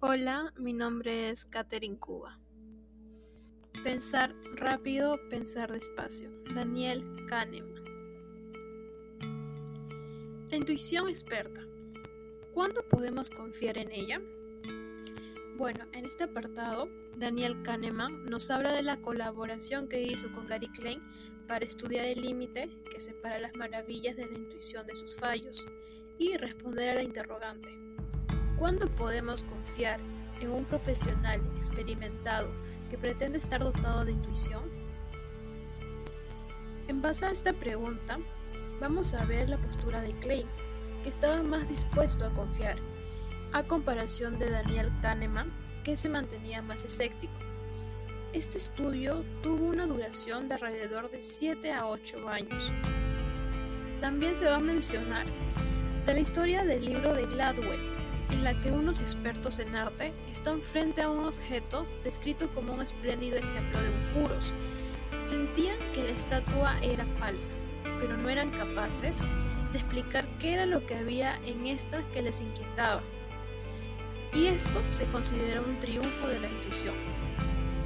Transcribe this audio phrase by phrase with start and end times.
[0.00, 2.38] Hola, mi nombre es Katherine Cuba.
[3.82, 6.30] Pensar rápido, pensar despacio.
[6.54, 7.84] Daniel Kahneman.
[10.50, 11.62] La intuición experta.
[12.54, 14.22] ¿Cuándo podemos confiar en ella?
[15.56, 20.68] Bueno, en este apartado, Daniel Kahneman nos habla de la colaboración que hizo con Gary
[20.68, 21.02] Klein
[21.48, 25.66] para estudiar el límite que separa las maravillas de la intuición de sus fallos
[26.20, 27.97] y responder a la interrogante.
[28.58, 30.00] ¿Cuándo podemos confiar
[30.40, 32.50] en un profesional experimentado
[32.90, 34.62] que pretende estar dotado de intuición?
[36.88, 38.18] En base a esta pregunta,
[38.80, 40.48] vamos a ver la postura de Klein,
[41.04, 42.76] que estaba más dispuesto a confiar,
[43.52, 45.52] a comparación de Daniel Kahneman,
[45.84, 47.38] que se mantenía más escéptico.
[48.32, 52.72] Este estudio tuvo una duración de alrededor de 7 a 8 años.
[54.00, 55.26] También se va a mencionar
[56.14, 57.97] la historia del libro de Gladwell,
[58.30, 62.82] en la que unos expertos en arte están frente a un objeto descrito como un
[62.82, 64.54] espléndido ejemplo de un curos.
[65.20, 67.52] Sentían que la estatua era falsa,
[68.00, 69.28] pero no eran capaces
[69.72, 73.02] de explicar qué era lo que había en esta que les inquietaba.
[74.32, 76.94] Y esto se considera un triunfo de la intuición.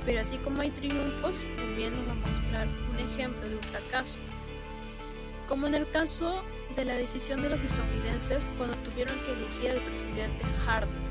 [0.05, 4.19] Pero así como hay triunfos, también nos va a mostrar un ejemplo de un fracaso.
[5.47, 6.43] Como en el caso
[6.75, 11.03] de la decisión de los estadounidenses cuando tuvieron que elegir al presidente Harding.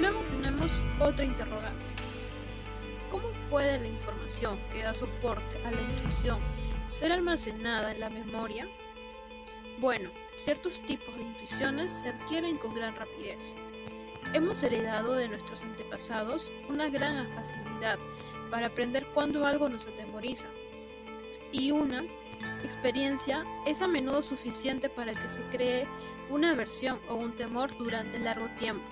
[0.00, 1.86] Luego tenemos otra interrogante.
[3.10, 6.40] ¿Cómo puede la información que da soporte a la intuición
[6.86, 8.68] ser almacenada en la memoria?
[9.80, 13.54] Bueno, ciertos tipos de intuiciones se adquieren con gran rapidez.
[14.32, 17.98] Hemos heredado de nuestros antepasados una gran facilidad
[18.50, 20.48] para aprender cuando algo nos atemoriza
[21.58, 22.04] y una
[22.62, 25.86] experiencia es a menudo suficiente para que se cree
[26.28, 28.84] una aversión o un temor durante largo tiempo.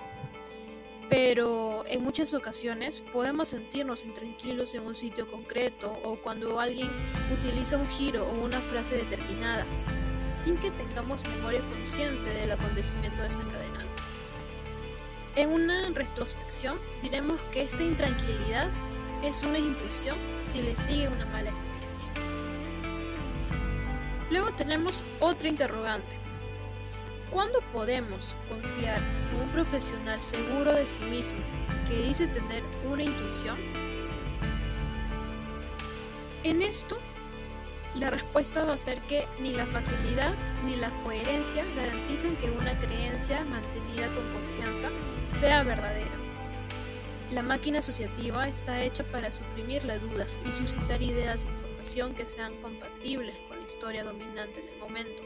[1.09, 6.89] Pero en muchas ocasiones podemos sentirnos intranquilos en un sitio concreto o cuando alguien
[7.31, 9.65] utiliza un giro o una frase determinada,
[10.35, 13.85] sin que tengamos memoria consciente del acontecimiento desencadenante.
[15.35, 18.71] En una retrospección diremos que esta intranquilidad
[19.21, 22.44] es una intuición si le sigue una mala experiencia.
[24.29, 26.17] Luego tenemos otra interrogante.
[27.29, 31.39] ¿Cuándo podemos confiar en un profesional seguro de sí mismo
[31.87, 33.57] que dice tener una intuición?
[36.43, 36.97] En esto,
[37.95, 42.77] la respuesta va a ser que ni la facilidad ni la coherencia garantizan que una
[42.79, 44.89] creencia mantenida con confianza
[45.31, 46.13] sea verdadera.
[47.31, 51.74] La máquina asociativa está hecha para suprimir la duda y suscitar ideas e
[52.15, 55.21] que sean compatibles con la historia dominante del momento.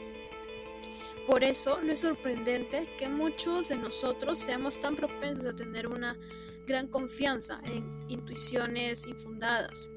[1.26, 6.18] Por eso no es sorprendente que muchos de nosotros seamos tan propensos a tener una
[6.66, 9.88] gran confianza en intuiciones infundadas.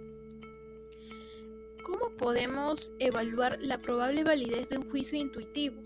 [1.84, 5.84] ¿Cómo podemos evaluar la probable validez de un juicio intuitivo?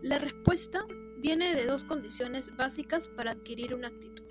[0.00, 0.86] La respuesta
[1.18, 4.29] viene de dos condiciones básicas para adquirir una actitud.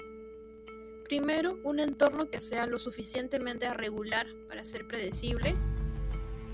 [1.09, 5.55] Primero, un entorno que sea lo suficientemente regular para ser predecible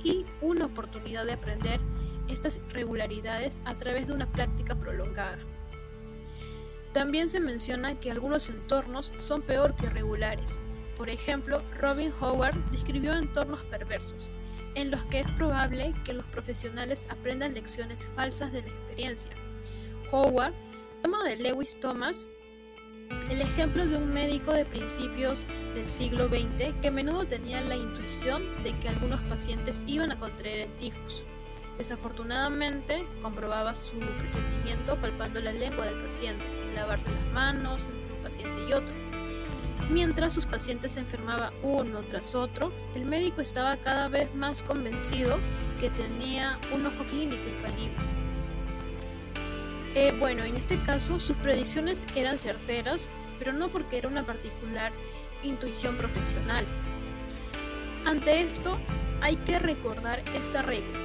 [0.01, 1.81] y una oportunidad de aprender
[2.29, 5.39] estas regularidades a través de una práctica prolongada.
[6.93, 10.57] También se menciona que algunos entornos son peor que regulares.
[10.95, 14.31] Por ejemplo, Robin Howard describió entornos perversos,
[14.75, 19.33] en los que es probable que los profesionales aprendan lecciones falsas de la experiencia.
[20.13, 20.53] Howard
[21.03, 22.29] toma de Lewis Thomas
[23.29, 27.75] el ejemplo de un médico de principios del siglo XX que a menudo tenía la
[27.75, 31.23] intuición de que algunos pacientes iban a contraer el tifus.
[31.77, 38.21] Desafortunadamente, comprobaba su presentimiento palpando la lengua del paciente sin lavarse las manos entre un
[38.21, 38.95] paciente y otro.
[39.89, 45.39] Mientras sus pacientes se enfermaban uno tras otro, el médico estaba cada vez más convencido
[45.79, 48.24] que tenía un ojo clínico infalible.
[49.97, 54.91] Eh, bueno, en este caso sus predicciones eran certeras, pero no porque era una particular
[55.41, 56.65] intuición profesional.
[58.03, 58.77] Ante esto,
[59.21, 60.99] hay que recordar esta regla.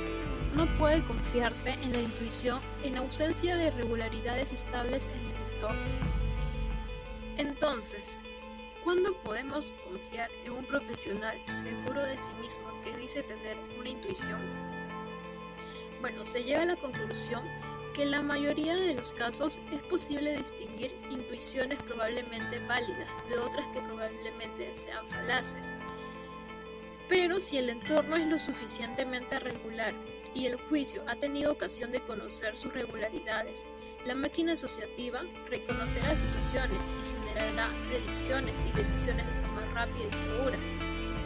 [0.57, 6.11] No puede confiarse en la intuición en ausencia de regularidades estables en el entorno.
[7.37, 8.19] Entonces,
[8.83, 14.41] ¿cuándo podemos confiar en un profesional seguro de sí mismo que dice tener una intuición?
[16.01, 17.45] Bueno, se llega a la conclusión
[17.95, 23.67] que en la mayoría de los casos es posible distinguir intuiciones probablemente válidas de otras
[23.69, 25.75] que probablemente sean falaces.
[27.09, 29.95] Pero si el entorno es lo suficientemente regular
[30.35, 33.67] y el juicio ha tenido ocasión de conocer sus regularidades
[34.07, 40.59] La máquina asociativa reconocerá situaciones y generará predicciones y decisiones de forma rápida y segura.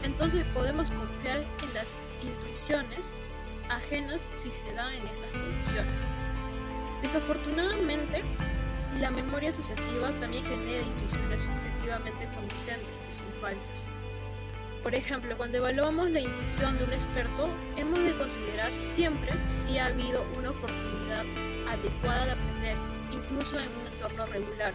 [0.02, 3.14] Entonces podemos confiar en las intuiciones
[3.68, 6.08] ajenas si se dan en estas condiciones.
[7.04, 8.22] Desafortunadamente,
[8.98, 13.88] la memoria asociativa también genera intuiciones subjetivamente convincentes que son falsas.
[14.82, 19.88] Por ejemplo, cuando evaluamos la intuición de un experto, hemos de considerar siempre si ha
[19.88, 21.26] habido una oportunidad
[21.68, 22.76] adecuada de aprender,
[23.12, 24.72] incluso en un entorno regular.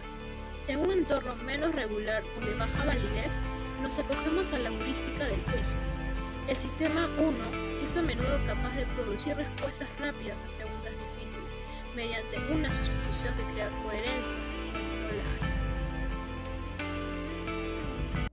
[0.68, 3.40] En un entorno menos regular o de baja validez,
[3.82, 5.80] nos acogemos a la heurística del juicio.
[6.46, 11.60] El sistema 1 es a menudo capaz de producir respuestas rápidas a preguntas difíciles
[11.94, 15.49] mediante una sustitución que crea coherencia no la hay.